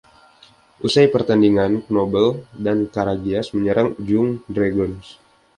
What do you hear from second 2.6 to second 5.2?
dan Karagias menyerang Jung Dragons.